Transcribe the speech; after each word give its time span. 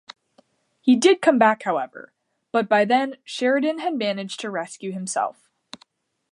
He 0.81 0.95
did 0.95 1.21
come 1.21 1.37
back 1.37 1.61
however 1.61 2.11
but 2.51 2.67
by 2.67 2.85
then 2.85 3.17
Sheridan 3.23 3.77
had 3.81 3.93
managed 3.93 4.39
to 4.39 4.49
rescue 4.49 4.91
himself. 4.93 5.47